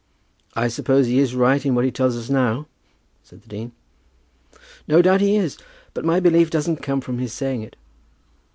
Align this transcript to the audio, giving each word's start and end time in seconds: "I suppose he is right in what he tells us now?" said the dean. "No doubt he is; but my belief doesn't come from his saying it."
"I 0.55 0.67
suppose 0.67 1.05
he 1.05 1.19
is 1.19 1.35
right 1.35 1.63
in 1.63 1.75
what 1.75 1.85
he 1.85 1.91
tells 1.91 2.17
us 2.17 2.27
now?" 2.27 2.65
said 3.23 3.43
the 3.43 3.47
dean. 3.47 3.71
"No 4.87 4.99
doubt 4.99 5.21
he 5.21 5.35
is; 5.35 5.59
but 5.93 6.03
my 6.03 6.19
belief 6.19 6.49
doesn't 6.49 6.77
come 6.81 7.01
from 7.01 7.19
his 7.19 7.33
saying 7.33 7.61
it." 7.61 7.75